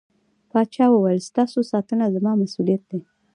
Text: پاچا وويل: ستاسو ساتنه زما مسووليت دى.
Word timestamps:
پاچا 0.49 0.85
وويل: 0.91 1.19
ستاسو 1.29 1.59
ساتنه 1.71 2.05
زما 2.15 2.31
مسووليت 2.41 2.83
دى. 2.91 2.99